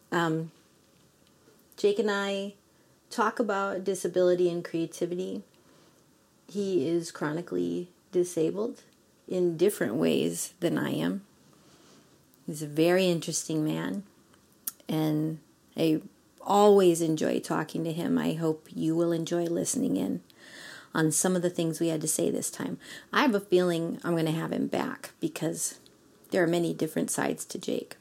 Um, 0.09 0.51
Jake 1.75 1.99
and 1.99 2.09
I 2.09 2.53
talk 3.13 3.39
about 3.39 3.83
disability 3.83 4.49
and 4.49 4.63
creativity. 4.63 5.43
He 6.47 6.87
is 6.87 7.11
chronically 7.11 7.89
disabled 8.11 8.81
in 9.27 9.57
different 9.57 9.95
ways 9.95 10.53
than 10.59 10.77
I 10.77 10.91
am. 10.91 11.21
He's 12.45 12.61
a 12.61 12.67
very 12.67 13.05
interesting 13.05 13.63
man 13.63 14.03
and 14.89 15.39
I 15.77 16.01
always 16.41 17.01
enjoy 17.01 17.39
talking 17.39 17.83
to 17.83 17.91
him. 17.93 18.17
I 18.17 18.33
hope 18.33 18.67
you 18.73 18.95
will 18.95 19.11
enjoy 19.11 19.45
listening 19.45 19.95
in 19.95 20.21
on 20.93 21.11
some 21.11 21.35
of 21.35 21.41
the 21.41 21.49
things 21.49 21.79
we 21.79 21.87
had 21.87 22.01
to 22.01 22.07
say 22.07 22.29
this 22.29 22.51
time. 22.51 22.77
I 23.11 23.21
have 23.21 23.35
a 23.35 23.39
feeling 23.39 23.99
I'm 24.03 24.11
going 24.13 24.25
to 24.25 24.31
have 24.31 24.51
him 24.51 24.67
back 24.67 25.11
because 25.19 25.79
there 26.31 26.43
are 26.43 26.47
many 26.47 26.73
different 26.73 27.09
sides 27.09 27.45
to 27.45 27.57
Jake. 27.57 27.95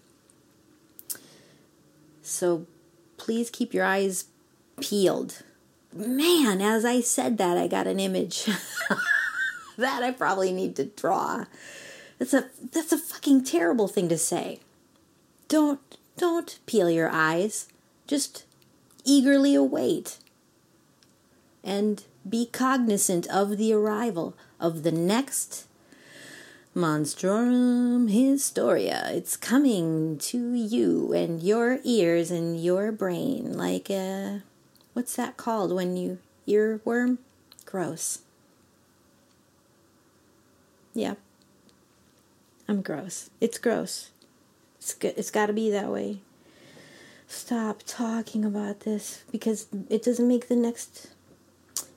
So 2.22 2.66
please 3.16 3.50
keep 3.50 3.72
your 3.72 3.84
eyes 3.84 4.24
peeled. 4.82 5.42
Man, 5.94 6.60
as 6.60 6.84
I 6.84 7.00
said 7.00 7.38
that, 7.38 7.56
I 7.56 7.68
got 7.68 7.86
an 7.86 8.00
image 8.00 8.46
that 9.78 10.02
I 10.02 10.10
probably 10.10 10.52
need 10.52 10.76
to 10.76 10.84
draw. 10.84 11.44
That's 12.18 12.34
a 12.34 12.50
that's 12.72 12.92
a 12.92 12.98
fucking 12.98 13.44
terrible 13.44 13.88
thing 13.88 14.08
to 14.08 14.18
say. 14.18 14.60
Don't 15.48 15.80
don't 16.16 16.58
peel 16.66 16.90
your 16.90 17.08
eyes. 17.08 17.68
Just 18.06 18.44
eagerly 19.04 19.54
await. 19.54 20.18
And 21.64 22.04
be 22.28 22.46
cognizant 22.46 23.26
of 23.28 23.56
the 23.56 23.72
arrival 23.72 24.34
of 24.58 24.82
the 24.82 24.92
next 24.92 25.66
Monstrorum 26.74 28.10
Historia. 28.10 29.10
It's 29.10 29.36
coming 29.36 30.16
to 30.18 30.54
you 30.54 31.12
and 31.12 31.42
your 31.42 31.78
ears 31.84 32.30
and 32.30 32.62
your 32.62 32.90
brain 32.92 33.56
like 33.56 33.90
a. 33.90 34.42
What's 34.92 35.16
that 35.16 35.36
called 35.36 35.72
when 35.72 35.96
you 35.96 36.18
earworm? 36.46 37.18
Gross. 37.64 38.20
Yeah. 40.94 41.14
I'm 42.68 42.82
gross. 42.82 43.30
It's 43.40 43.58
gross. 43.58 44.10
It's, 44.76 44.96
it's 45.00 45.30
got 45.30 45.46
to 45.46 45.52
be 45.52 45.70
that 45.70 45.90
way. 45.90 46.18
Stop 47.26 47.82
talking 47.86 48.44
about 48.44 48.80
this 48.80 49.24
because 49.32 49.66
it 49.88 50.02
doesn't 50.02 50.28
make 50.28 50.48
the 50.48 50.56
next 50.56 51.08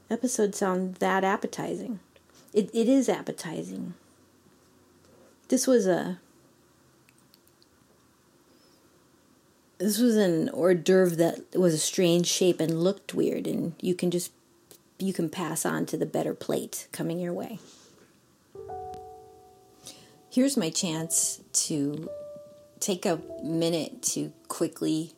episode 0.09 0.55
sound 0.55 0.95
that 0.95 1.23
appetizing. 1.23 1.99
It, 2.53 2.69
it 2.73 2.87
is 2.87 3.09
appetizing. 3.09 3.95
This 5.49 5.67
was 5.67 5.87
a. 5.87 6.19
This 9.77 9.99
was 9.99 10.15
an 10.15 10.49
hors 10.49 10.75
d'oeuvre 10.75 11.15
that 11.17 11.55
was 11.55 11.73
a 11.73 11.77
strange 11.77 12.27
shape 12.27 12.59
and 12.59 12.81
looked 12.83 13.13
weird, 13.13 13.45
and 13.45 13.73
you 13.81 13.93
can 13.93 14.09
just 14.11 14.31
you 14.97 15.11
can 15.11 15.29
pass 15.29 15.65
on 15.65 15.85
to 15.87 15.97
the 15.97 16.05
better 16.05 16.33
plate 16.33 16.87
coming 16.91 17.19
your 17.19 17.33
way. 17.33 17.59
Here's 20.29 20.57
my 20.57 20.69
chance 20.69 21.41
to 21.67 22.09
take 22.79 23.05
a 23.05 23.19
minute 23.43 24.01
to 24.03 24.31
quickly 24.47 25.13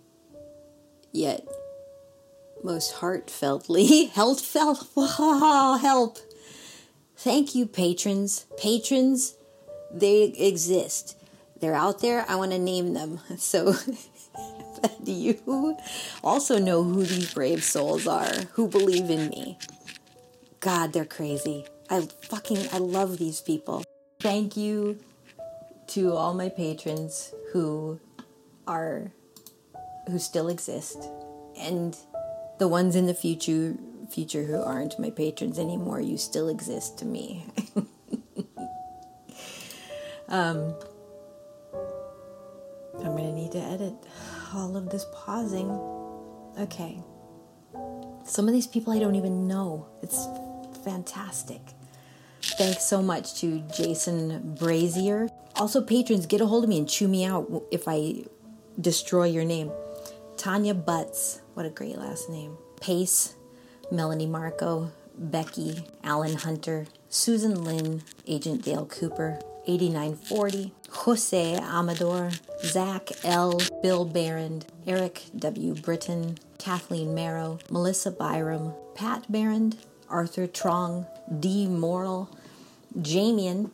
yet 1.11 1.47
most 2.63 2.95
heartfeltly 2.95 4.09
healthfelt 4.13 4.87
help. 5.81 6.17
Thank 7.15 7.55
you 7.55 7.65
patrons. 7.65 8.45
Patrons 8.57 9.35
they 9.91 10.23
exist. 10.23 11.17
They're 11.59 11.75
out 11.75 12.01
there. 12.01 12.25
I 12.27 12.35
want 12.35 12.51
to 12.51 12.59
name 12.59 12.93
them. 12.93 13.19
So 13.37 13.75
do 15.03 15.11
you 15.11 15.77
also 16.23 16.57
know 16.59 16.83
who 16.83 17.03
these 17.03 17.33
brave 17.33 17.63
souls 17.63 18.07
are 18.07 18.33
who 18.53 18.67
believe 18.67 19.09
in 19.09 19.29
me. 19.29 19.57
God 20.59 20.93
they're 20.93 21.05
crazy. 21.05 21.65
I 21.89 22.07
fucking 22.23 22.67
i 22.71 22.77
love 22.77 23.17
these 23.17 23.41
people. 23.41 23.83
Thank 24.19 24.57
you 24.57 24.99
to 25.87 26.13
all 26.13 26.33
my 26.33 26.49
patrons 26.49 27.33
who 27.51 27.99
are 28.67 29.11
who 30.09 30.19
still 30.19 30.47
exist 30.47 30.97
and 31.57 31.95
the 32.59 32.67
ones 32.67 32.95
in 32.95 33.05
the 33.05 33.13
future 33.13 33.75
future 34.09 34.43
who 34.43 34.61
aren't 34.61 34.99
my 34.99 35.09
patrons 35.09 35.59
anymore. 35.59 35.99
You 36.01 36.17
still 36.17 36.49
exist 36.49 36.97
to 36.99 37.05
me. 37.05 37.45
Um 40.29 40.75
i'm 42.99 43.15
gonna 43.15 43.31
need 43.31 43.51
to 43.51 43.59
edit 43.59 43.93
all 44.53 44.75
of 44.77 44.89
this 44.89 45.05
pausing. 45.13 45.69
Okay. 46.59 46.99
Some 48.23 48.47
of 48.47 48.53
these 48.53 48.67
people 48.67 48.93
i 48.93 48.99
don't 48.99 49.15
even 49.15 49.47
know. 49.47 49.87
It's 50.01 50.27
fantastic. 50.83 51.61
Thanks 52.41 52.83
so 52.83 53.01
much 53.01 53.39
to 53.41 53.59
jason 53.75 54.55
brazier. 54.57 55.29
Also, 55.55 55.81
patrons, 55.81 56.25
get 56.25 56.41
a 56.41 56.45
hold 56.45 56.63
of 56.63 56.69
me 56.69 56.77
and 56.77 56.87
chew 56.87 57.07
me 57.07 57.25
out 57.25 57.63
if 57.71 57.87
I 57.87 58.25
destroy 58.79 59.25
your 59.25 59.43
name. 59.43 59.71
Tanya 60.37 60.75
Butts, 60.75 61.41
what 61.55 61.65
a 61.65 61.69
great 61.69 61.97
last 61.97 62.29
name. 62.29 62.57
Pace, 62.79 63.35
Melanie 63.91 64.27
Marco, 64.27 64.91
Becky, 65.17 65.83
Alan 66.03 66.35
Hunter, 66.35 66.85
Susan 67.09 67.63
Lynn, 67.63 68.03
Agent 68.27 68.63
Dale 68.63 68.85
Cooper, 68.85 69.39
8940, 69.65 70.73
Jose 71.07 71.55
Amador, 71.55 72.31
Zach 72.65 73.11
L., 73.23 73.61
Bill 73.81 74.03
Barron, 74.03 74.63
Eric 74.85 75.23
W. 75.37 75.73
Britton, 75.73 76.37
Kathleen 76.57 77.15
Marrow, 77.15 77.59
Melissa 77.71 78.11
Byram, 78.11 78.73
Pat 78.93 79.31
Barron, 79.31 79.75
Arthur 80.09 80.47
Trong, 80.47 81.05
D. 81.39 81.65
Morrill, 81.65 82.29
Jamian, 82.99 83.71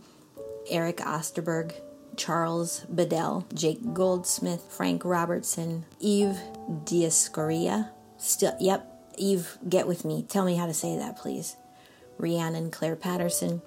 Eric 0.70 0.98
Osterberg, 0.98 1.74
Charles 2.16 2.82
Bedell, 2.82 3.48
Jake 3.52 3.96
Goldsmith, 3.96 4.64
Frank 4.70 5.04
Robertson, 5.04 5.86
Eve 6.00 6.38
Diascoria. 6.86 7.90
Still, 8.20 8.56
yep, 8.60 8.88
Eve, 9.18 9.58
get 9.68 9.88
with 9.88 10.06
me. 10.06 10.22
Tell 10.22 10.46
me 10.46 10.54
how 10.54 10.68
to 10.68 10.74
say 10.76 10.98
that, 10.98 11.18
please. 11.18 11.56
Rhiannon 12.20 12.70
Claire 12.70 12.96
Patterson. 12.96 13.64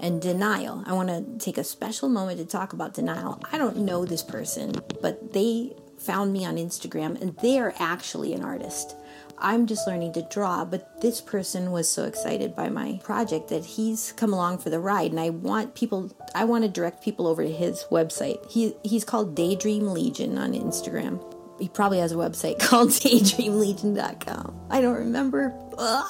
And 0.00 0.20
Denial. 0.20 0.82
I 0.86 0.94
want 0.94 1.08
to 1.10 1.44
take 1.44 1.58
a 1.58 1.64
special 1.64 2.08
moment 2.08 2.38
to 2.38 2.46
talk 2.46 2.72
about 2.72 2.94
Denial. 2.94 3.38
I 3.52 3.58
don't 3.58 3.78
know 3.78 4.04
this 4.04 4.22
person, 4.22 4.72
but 5.02 5.32
they 5.34 5.74
found 5.98 6.32
me 6.32 6.44
on 6.46 6.56
Instagram 6.56 7.20
and 7.20 7.36
they 7.38 7.58
are 7.58 7.74
actually 7.78 8.32
an 8.32 8.42
artist. 8.42 8.96
I'm 9.42 9.66
just 9.66 9.86
learning 9.86 10.12
to 10.14 10.22
draw, 10.22 10.64
but 10.64 11.00
this 11.00 11.20
person 11.20 11.70
was 11.70 11.88
so 11.88 12.04
excited 12.04 12.54
by 12.54 12.68
my 12.68 13.00
project 13.02 13.48
that 13.48 13.64
he's 13.64 14.12
come 14.12 14.32
along 14.32 14.58
for 14.58 14.70
the 14.70 14.78
ride 14.78 15.10
and 15.10 15.20
I 15.20 15.30
want 15.30 15.74
people 15.74 16.12
I 16.34 16.44
want 16.44 16.64
to 16.64 16.70
direct 16.70 17.02
people 17.02 17.26
over 17.26 17.42
to 17.42 17.50
his 17.50 17.84
website. 17.90 18.50
He 18.50 18.74
he's 18.82 19.04
called 19.04 19.34
Daydream 19.34 19.92
Legion 19.92 20.36
on 20.36 20.52
Instagram. 20.52 21.22
He 21.58 21.68
probably 21.68 21.98
has 21.98 22.12
a 22.12 22.16
website 22.16 22.58
called 22.60 22.90
daydreamlegion.com. 22.90 24.60
I 24.70 24.80
don't 24.80 24.96
remember. 24.96 25.54
Ugh, 25.78 26.06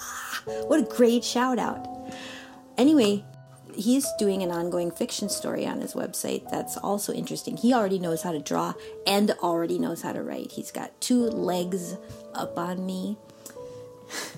what 0.67 0.81
a 0.81 0.85
great 0.85 1.25
shout 1.25 1.59
out. 1.59 1.87
Anyway, 2.77 3.25
he's 3.81 4.07
doing 4.19 4.43
an 4.43 4.51
ongoing 4.51 4.91
fiction 4.91 5.29
story 5.29 5.67
on 5.67 5.81
his 5.81 5.95
website 5.95 6.51
that's 6.51 6.77
also 6.77 7.13
interesting. 7.13 7.57
He 7.57 7.73
already 7.73 7.99
knows 7.99 8.23
how 8.23 8.33
to 8.33 8.39
draw 8.39 8.75
and 9.07 9.31
already 9.43 9.79
knows 9.79 10.03
how 10.03 10.13
to 10.13 10.23
write. 10.23 10.53
He's 10.53 10.71
got 10.71 11.01
two 11.01 11.25
legs 11.25 11.97
up 12.35 12.59
on 12.59 12.85
me. 12.87 13.17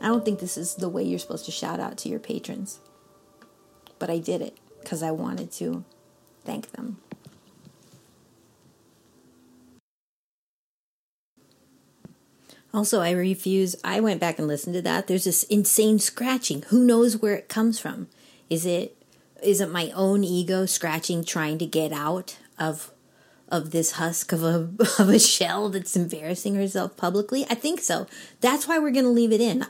I 0.00 0.08
don't 0.08 0.24
think 0.24 0.40
this 0.40 0.56
is 0.56 0.74
the 0.74 0.88
way 0.88 1.02
you're 1.02 1.18
supposed 1.18 1.46
to 1.46 1.50
shout 1.50 1.80
out 1.80 1.96
to 1.98 2.08
your 2.08 2.20
patrons. 2.20 2.80
But 3.98 4.10
I 4.10 4.18
did 4.18 4.42
it 4.42 4.58
because 4.80 5.02
I 5.02 5.10
wanted 5.10 5.50
to 5.52 5.84
thank 6.44 6.72
them. 6.72 6.98
Also, 12.76 13.00
I 13.00 13.12
refuse. 13.12 13.74
I 13.82 14.00
went 14.00 14.20
back 14.20 14.38
and 14.38 14.46
listened 14.46 14.74
to 14.74 14.82
that. 14.82 15.06
There's 15.06 15.24
this 15.24 15.44
insane 15.44 15.98
scratching. 15.98 16.60
Who 16.68 16.84
knows 16.84 17.16
where 17.16 17.32
it 17.32 17.48
comes 17.48 17.78
from? 17.78 18.08
Is 18.50 18.66
it 18.66 19.02
is 19.42 19.62
it 19.62 19.70
my 19.70 19.90
own 19.94 20.22
ego 20.22 20.66
scratching 20.66 21.24
trying 21.24 21.56
to 21.56 21.64
get 21.64 21.90
out 21.90 22.36
of 22.58 22.92
of 23.48 23.70
this 23.70 23.92
husk 23.92 24.30
of 24.30 24.42
a 24.42 24.68
of 24.98 25.08
a 25.08 25.18
shell 25.18 25.70
that's 25.70 25.96
embarrassing 25.96 26.54
herself 26.54 26.98
publicly? 26.98 27.46
I 27.48 27.54
think 27.54 27.80
so. 27.80 28.06
That's 28.42 28.68
why 28.68 28.78
we're 28.78 28.90
going 28.90 29.06
to 29.06 29.10
leave 29.10 29.32
it 29.32 29.40
in. 29.40 29.64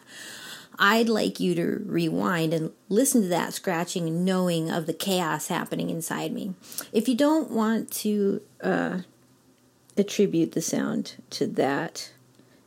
I'd 0.76 1.08
like 1.08 1.38
you 1.38 1.54
to 1.54 1.82
rewind 1.86 2.52
and 2.52 2.72
listen 2.88 3.22
to 3.22 3.28
that 3.28 3.54
scratching, 3.54 4.24
knowing 4.24 4.68
of 4.68 4.86
the 4.86 4.92
chaos 4.92 5.46
happening 5.46 5.90
inside 5.90 6.32
me. 6.32 6.54
If 6.92 7.08
you 7.08 7.14
don't 7.14 7.52
want 7.52 7.92
to 8.02 8.42
uh, 8.60 8.98
attribute 9.96 10.52
the 10.52 10.60
sound 10.60 11.22
to 11.30 11.46
that 11.46 12.10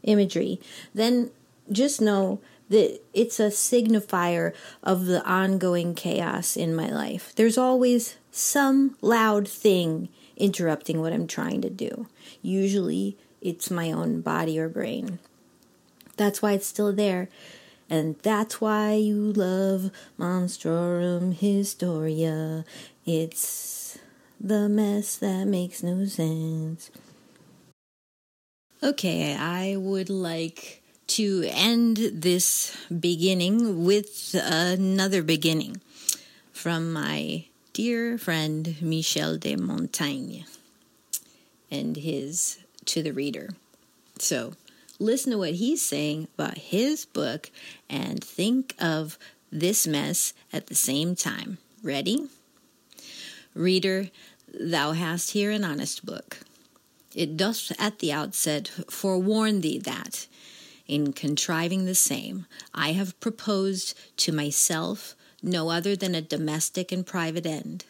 imagery, 0.04 0.60
then 0.94 1.32
just 1.72 2.02
know 2.02 2.40
that 2.70 3.02
it's 3.14 3.40
a 3.40 3.48
signifier 3.48 4.54
of 4.84 5.06
the 5.06 5.24
ongoing 5.26 5.96
chaos 5.96 6.56
in 6.56 6.76
my 6.76 6.90
life. 6.90 7.34
There's 7.36 7.58
always 7.58 8.18
some 8.32 8.96
loud 9.02 9.48
thing 9.48 10.10
interrupting 10.38 11.02
what 11.02 11.14
I'm 11.14 11.28
trying 11.28 11.62
to 11.62 11.70
do. 11.70 12.08
Usually 12.42 13.18
it's 13.42 13.72
my 13.72 13.92
own 13.92 14.22
body 14.22 14.60
or 14.60 14.70
brain. 14.70 15.20
That's 16.16 16.42
why 16.42 16.54
it's 16.54 16.68
still 16.68 16.94
there. 16.94 17.30
And 17.90 18.18
that's 18.22 18.62
why 18.62 18.94
you 18.94 19.16
love 19.34 19.90
Monstrorum 20.20 21.34
Historia. 21.34 22.64
It's 23.06 23.98
the 24.40 24.70
mess 24.70 25.18
that 25.18 25.46
makes 25.46 25.82
no 25.82 26.06
sense. 26.06 26.92
Okay, 28.82 29.36
I 29.36 29.76
would 29.76 30.10
like 30.10 30.82
to 31.08 31.44
end 31.50 31.98
this 32.14 32.78
beginning 32.88 33.84
with 33.84 34.34
another 34.42 35.22
beginning 35.22 35.82
from 36.54 36.94
my 36.94 37.44
dear 37.74 38.18
friend 38.18 38.78
Michel 38.82 39.38
de 39.38 39.58
Montaigne 39.58 40.44
and 41.70 41.98
his 41.98 42.60
To 42.86 43.04
the 43.04 43.12
Reader. 43.12 43.50
So 44.18 44.54
listen 44.98 45.34
to 45.34 45.38
what 45.38 45.56
he's 45.56 45.82
saying 45.82 46.30
about 46.36 46.58
his 46.58 47.04
book 47.04 47.52
and 47.90 48.24
think 48.24 48.76
of 48.80 49.18
this 49.52 49.88
mess 49.88 50.34
at 50.54 50.68
the 50.68 50.76
same 50.76 51.18
time. 51.18 51.58
Ready? 51.84 52.30
Reader, 53.54 54.10
thou 54.58 54.94
hast 54.94 55.32
here 55.32 55.52
an 55.52 55.66
honest 55.66 56.06
book. 56.06 56.38
It 57.16 57.38
doth 57.38 57.72
at 57.80 58.00
the 58.00 58.12
outset 58.12 58.68
forewarn 58.90 59.62
thee 59.62 59.80
that, 59.80 60.28
in 60.88 61.14
contriving 61.14 61.86
the 61.86 61.96
same, 61.96 62.46
I 62.74 62.92
have 62.94 63.20
proposed 63.20 63.98
to 64.18 64.32
myself 64.32 65.16
no 65.42 65.70
other 65.70 65.96
than 65.96 66.16
a 66.16 66.22
domestic 66.22 66.92
and 66.92 67.06
private 67.06 67.46
end. 67.46 67.86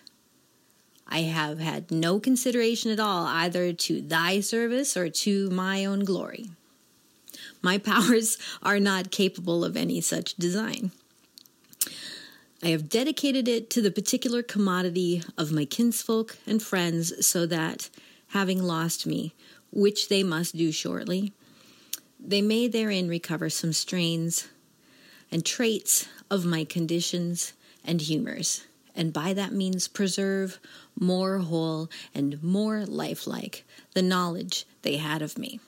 I 1.07 1.21
have 1.21 1.59
had 1.59 1.89
no 1.89 2.19
consideration 2.19 2.91
at 2.91 2.99
all 2.99 3.25
either 3.25 3.73
to 3.73 4.01
thy 4.01 4.39
service 4.41 4.95
or 4.95 5.09
to 5.09 5.49
my 5.49 5.83
own 5.83 6.05
glory. 6.05 6.51
My 7.61 7.77
powers 7.91 8.37
are 8.61 8.79
not 8.79 9.11
capable 9.11 9.65
of 9.65 9.75
any 9.75 10.01
such 10.01 10.35
design. 10.35 10.91
I 12.61 12.67
have 12.67 12.89
dedicated 12.89 13.47
it 13.47 13.69
to 13.71 13.81
the 13.81 13.91
particular 13.91 14.43
commodity 14.43 15.23
of 15.37 15.51
my 15.51 15.63
kinsfolk 15.63 16.37
and 16.45 16.61
friends, 16.61 17.25
so 17.25 17.45
that, 17.45 17.89
having 18.29 18.61
lost 18.61 19.05
me, 19.05 19.33
which 19.71 20.09
they 20.09 20.23
must 20.23 20.55
do 20.55 20.71
shortly, 20.71 21.33
they 22.19 22.41
may 22.41 22.67
therein 22.67 23.07
recover 23.07 23.49
some 23.49 23.73
strains 23.73 24.47
and 25.31 25.45
traits 25.45 26.07
of 26.29 26.45
my 26.45 26.63
conditions 26.63 27.53
and 27.83 28.01
humors, 28.01 28.65
and 28.95 29.13
by 29.13 29.33
that 29.33 29.53
means 29.53 29.87
preserve 29.87 30.59
more 30.99 31.39
whole 31.39 31.89
and 32.13 32.41
more 32.43 32.85
lifelike 32.85 33.65
the 33.93 34.01
knowledge 34.01 34.65
they 34.81 34.97
had 34.97 35.21
of 35.21 35.37
me. 35.37 35.59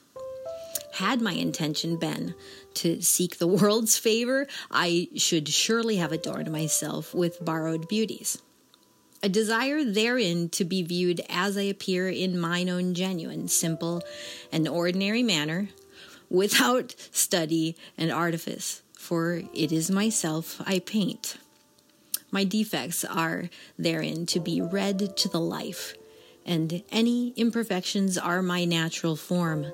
had 0.94 1.22
my 1.22 1.32
intention 1.32 1.96
been 1.96 2.34
to 2.74 3.00
seek 3.00 3.38
the 3.38 3.46
world's 3.46 3.96
favor, 3.96 4.46
I 4.70 5.08
should 5.16 5.48
surely 5.48 5.96
have 5.96 6.12
adorned 6.12 6.52
myself 6.52 7.14
with 7.14 7.42
borrowed 7.42 7.88
beauties. 7.88 8.42
A 9.24 9.28
desire 9.28 9.84
therein 9.84 10.48
to 10.48 10.64
be 10.64 10.82
viewed 10.82 11.20
as 11.28 11.56
I 11.56 11.62
appear 11.62 12.08
in 12.08 12.40
mine 12.40 12.68
own 12.68 12.92
genuine, 12.92 13.46
simple, 13.46 14.02
and 14.50 14.66
ordinary 14.66 15.22
manner, 15.22 15.68
without 16.28 16.96
study 17.12 17.76
and 17.96 18.10
artifice, 18.10 18.82
for 18.94 19.42
it 19.54 19.70
is 19.70 19.92
myself 19.92 20.60
I 20.66 20.80
paint. 20.80 21.36
My 22.32 22.42
defects 22.42 23.04
are 23.04 23.48
therein 23.78 24.26
to 24.26 24.40
be 24.40 24.60
read 24.60 25.16
to 25.18 25.28
the 25.28 25.40
life, 25.40 25.94
and 26.44 26.82
any 26.90 27.32
imperfections 27.36 28.18
are 28.18 28.42
my 28.42 28.64
natural 28.64 29.14
form, 29.14 29.66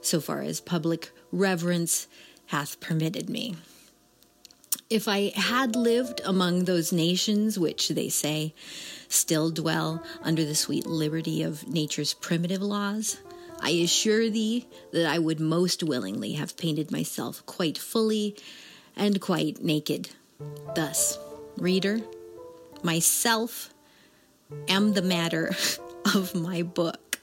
so 0.00 0.18
far 0.18 0.40
as 0.40 0.62
public 0.62 1.10
reverence 1.30 2.06
hath 2.46 2.80
permitted 2.80 3.28
me. 3.28 3.56
If 4.92 5.08
I 5.08 5.32
had 5.34 5.74
lived 5.74 6.20
among 6.22 6.66
those 6.66 6.92
nations 6.92 7.58
which, 7.58 7.88
they 7.88 8.10
say, 8.10 8.52
still 9.08 9.50
dwell 9.50 10.02
under 10.20 10.44
the 10.44 10.54
sweet 10.54 10.84
liberty 10.84 11.42
of 11.42 11.66
nature's 11.66 12.12
primitive 12.12 12.60
laws, 12.60 13.16
I 13.58 13.70
assure 13.70 14.28
thee 14.28 14.66
that 14.92 15.06
I 15.06 15.18
would 15.18 15.40
most 15.40 15.82
willingly 15.82 16.32
have 16.32 16.58
painted 16.58 16.90
myself 16.90 17.42
quite 17.46 17.78
fully 17.78 18.36
and 18.94 19.18
quite 19.18 19.64
naked. 19.64 20.10
Thus, 20.74 21.18
reader, 21.56 22.02
myself 22.82 23.72
am 24.68 24.92
the 24.92 25.00
matter 25.00 25.56
of 26.14 26.34
my 26.34 26.60
book. 26.60 27.18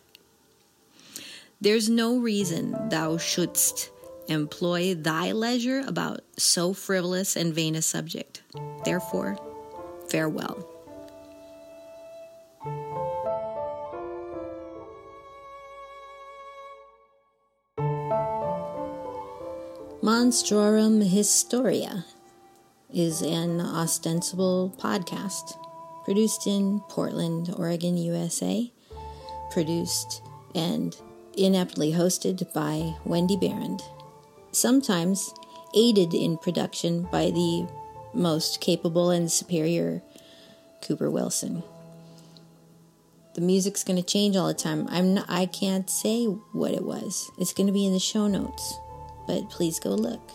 There's 1.61 1.87
no 1.87 2.17
reason 2.17 2.89
thou 2.89 3.17
shouldst 3.17 3.91
employ 4.29 4.95
thy 4.95 5.31
leisure 5.31 5.83
about 5.87 6.21
so 6.37 6.73
frivolous 6.73 7.35
and 7.35 7.53
vain 7.53 7.75
a 7.75 7.81
subject. 7.81 8.43
Therefore, 8.85 9.37
farewell. 10.09 10.65
Monstrorum 20.01 21.07
Historia 21.07 22.05
is 22.93 23.21
an 23.21 23.59
ostensible 23.59 24.73
podcast 24.79 25.57
produced 26.05 26.47
in 26.47 26.79
Portland, 26.89 27.53
Oregon, 27.55 27.97
USA, 27.97 28.71
produced 29.51 30.21
and 30.55 30.95
ineptly 31.37 31.91
hosted 31.91 32.51
by 32.53 32.95
Wendy 33.05 33.37
Barron, 33.37 33.77
sometimes 34.59 35.33
aided 35.75 36.13
in 36.13 36.37
production 36.37 37.03
by 37.11 37.31
the 37.31 37.67
most 38.13 38.59
capable 38.61 39.11
and 39.11 39.31
superior 39.31 40.01
Cooper 40.81 41.09
Wilson. 41.09 41.63
The 43.35 43.41
music's 43.41 43.83
going 43.83 43.97
to 43.97 44.03
change 44.03 44.35
all 44.35 44.47
the 44.47 44.53
time. 44.53 44.87
I'm 44.89 45.13
not, 45.13 45.25
I 45.29 45.45
can't 45.45 45.89
say 45.89 46.25
what 46.25 46.73
it 46.73 46.83
was. 46.83 47.29
It's 47.37 47.53
going 47.53 47.67
to 47.67 47.73
be 47.73 47.85
in 47.85 47.93
the 47.93 47.99
show 47.99 48.27
notes. 48.27 48.73
But 49.27 49.49
please 49.49 49.79
go 49.79 49.91
look 49.91 50.27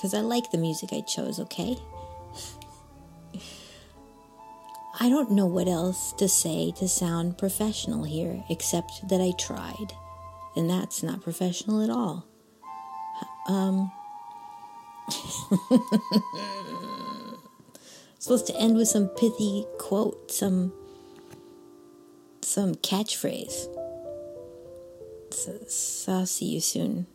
cuz 0.00 0.12
I 0.14 0.20
like 0.20 0.50
the 0.50 0.58
music 0.58 0.92
I 0.92 1.00
chose, 1.00 1.40
okay? 1.40 1.76
I 5.00 5.08
don't 5.08 5.30
know 5.30 5.46
what 5.46 5.68
else 5.68 6.12
to 6.14 6.28
say 6.28 6.72
to 6.72 6.88
sound 6.88 7.38
professional 7.38 8.04
here, 8.04 8.44
except 8.50 9.08
that 9.08 9.20
I 9.20 9.32
tried. 9.38 9.94
And 10.54 10.68
that's 10.68 11.02
not 11.02 11.22
professional 11.22 11.80
at 11.82 11.90
all. 11.90 12.26
Um, 13.48 13.90
supposed 18.18 18.46
to 18.46 18.56
end 18.56 18.76
with 18.76 18.88
some 18.88 19.08
pithy 19.08 19.66
quote, 19.78 20.30
some 20.30 20.72
some 22.42 22.74
catchphrase. 22.76 23.74
So, 25.30 25.58
so 25.66 26.12
I'll 26.12 26.26
see 26.26 26.46
you 26.46 26.60
soon. 26.60 27.06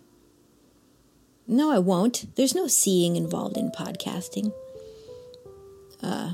No, 1.48 1.72
I 1.72 1.80
won't. 1.80 2.36
There's 2.36 2.56
no 2.56 2.68
seeing 2.68 3.16
involved 3.16 3.58
in 3.58 3.72
podcasting. 3.72 4.54
Uh, 6.02 6.34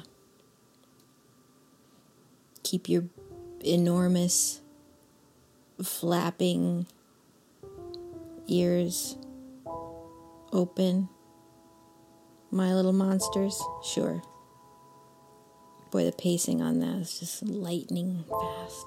keep 2.63 2.87
your 2.87 3.03
enormous 3.63 4.61
flapping 5.81 6.85
ears 8.47 9.15
open. 10.51 11.09
My 12.51 12.73
little 12.73 12.93
monsters? 12.93 13.61
Sure. 13.83 14.21
Boy, 15.91 16.05
the 16.05 16.11
pacing 16.11 16.61
on 16.61 16.79
that 16.79 16.97
is 17.01 17.19
just 17.19 17.43
lightning 17.43 18.23
fast. 18.29 18.85